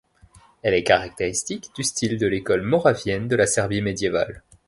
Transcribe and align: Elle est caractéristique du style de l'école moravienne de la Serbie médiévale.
Elle 0.63 0.73
est 0.73 0.81
caractéristique 0.83 1.69
du 1.75 1.83
style 1.83 2.17
de 2.17 2.25
l'école 2.25 2.63
moravienne 2.63 3.27
de 3.27 3.35
la 3.35 3.45
Serbie 3.45 3.83
médiévale. 3.83 4.41